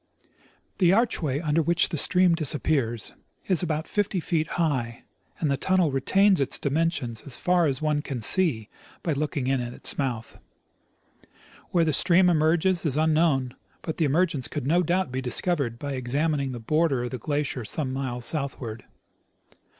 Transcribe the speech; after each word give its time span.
The 0.79 0.91
archway 0.91 1.39
under 1.41 1.61
which 1.61 1.89
the 1.89 1.97
stream 1.99 2.33
disappears 2.33 3.11
is 3.47 3.61
about 3.61 3.87
fifty 3.87 4.19
feet 4.19 4.47
high, 4.57 5.03
and 5.39 5.51
the 5.51 5.57
tunnel 5.57 5.91
retains 5.91 6.41
its 6.41 6.57
dimensions 6.57 7.21
as 7.27 7.37
far 7.37 7.67
as 7.67 7.83
one 7.83 8.01
can 8.01 8.23
see 8.23 8.67
by 9.03 9.13
looking 9.13 9.45
in 9.45 9.61
at 9.61 9.73
its 9.73 9.99
mouth. 9.99 10.39
Where 11.69 11.85
the 11.85 11.93
stream 11.93 12.31
emerges 12.31 12.83
is 12.83 12.97
unknown; 12.97 13.53
but 13.83 13.97
the 13.97 14.05
emergence 14.05 14.47
could 14.47 14.65
no 14.65 14.81
doubt 14.81 15.11
be 15.11 15.21
discovered 15.21 15.77
by 15.77 15.93
examining 15.93 16.51
the 16.51 16.59
border 16.59 17.03
of 17.03 17.11
the 17.11 17.19
glacier 17.19 17.63
some 17.63 17.93
miles 17.93 18.25
southward. 18.25 18.85